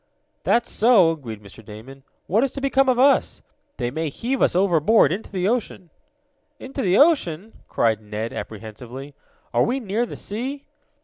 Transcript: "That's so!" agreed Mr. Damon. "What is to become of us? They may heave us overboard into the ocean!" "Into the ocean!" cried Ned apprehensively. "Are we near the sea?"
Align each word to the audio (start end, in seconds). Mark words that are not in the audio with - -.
"That's 0.43 0.71
so!" 0.71 1.11
agreed 1.11 1.43
Mr. 1.43 1.63
Damon. 1.63 2.01
"What 2.25 2.43
is 2.43 2.51
to 2.53 2.59
become 2.59 2.89
of 2.89 2.97
us? 2.97 3.43
They 3.77 3.91
may 3.91 4.09
heave 4.09 4.41
us 4.41 4.55
overboard 4.55 5.11
into 5.11 5.29
the 5.31 5.47
ocean!" 5.47 5.91
"Into 6.57 6.81
the 6.81 6.97
ocean!" 6.97 7.53
cried 7.67 8.01
Ned 8.01 8.33
apprehensively. 8.33 9.13
"Are 9.53 9.61
we 9.61 9.79
near 9.79 10.07
the 10.07 10.15
sea?" 10.15 10.65